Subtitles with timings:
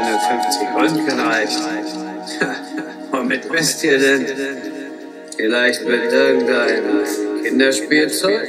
[0.00, 1.62] keine 50 Röntgen reichen.
[3.12, 4.26] Und mit Bestie denn?
[5.36, 6.82] Vielleicht mit irgendein
[7.42, 8.48] Kinderspielzeug?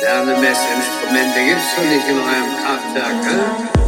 [0.00, 3.81] Wärmemessinstrumente gibt's schon nicht in eurem Kraftwerk, oder?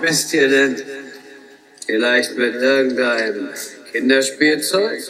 [0.00, 0.82] Messt ihr denn?
[1.86, 3.48] Vielleicht mit irgendeinem
[3.92, 5.00] Kinderspielzeug?